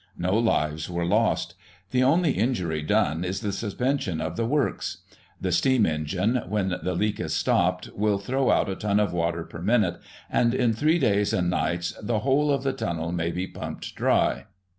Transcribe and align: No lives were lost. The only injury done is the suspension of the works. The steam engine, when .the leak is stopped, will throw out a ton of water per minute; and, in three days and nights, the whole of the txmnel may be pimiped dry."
No 0.17 0.35
lives 0.35 0.89
were 0.89 1.05
lost. 1.05 1.53
The 1.91 2.01
only 2.01 2.31
injury 2.31 2.81
done 2.81 3.23
is 3.23 3.41
the 3.41 3.51
suspension 3.51 4.19
of 4.19 4.35
the 4.35 4.47
works. 4.47 4.97
The 5.39 5.51
steam 5.51 5.85
engine, 5.85 6.37
when 6.49 6.69
.the 6.81 6.95
leak 6.95 7.19
is 7.19 7.35
stopped, 7.35 7.87
will 7.93 8.17
throw 8.17 8.49
out 8.49 8.67
a 8.67 8.75
ton 8.75 8.99
of 8.99 9.13
water 9.13 9.43
per 9.43 9.61
minute; 9.61 9.99
and, 10.27 10.55
in 10.55 10.73
three 10.73 10.97
days 10.97 11.33
and 11.33 11.51
nights, 11.51 11.93
the 12.01 12.21
whole 12.21 12.51
of 12.51 12.63
the 12.63 12.73
txmnel 12.73 13.13
may 13.13 13.29
be 13.29 13.47
pimiped 13.47 13.93
dry." 13.93 14.45